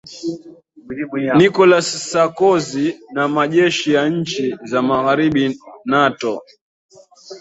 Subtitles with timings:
[1.39, 6.41] nicolas sarkozy na majeshi ya nchi za magharibi nato